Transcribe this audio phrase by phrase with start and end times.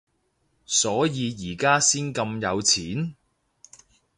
[0.65, 3.15] 所以而家先咁有錢？